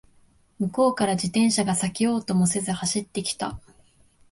[0.57, 3.59] 向こうから自転車が避けようともせず走ってきた